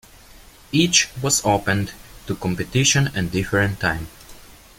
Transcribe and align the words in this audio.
Each 0.71 1.09
was 1.21 1.45
opened 1.45 1.91
to 2.25 2.35
competition 2.35 3.11
at 3.15 3.29
different 3.29 3.79
time. 3.79 4.07